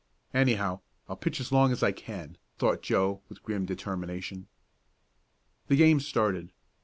[0.33, 4.47] "Anyhow, I'll pitch as long as I can," thought Joe with grim determination.
[5.67, 6.49] The game started.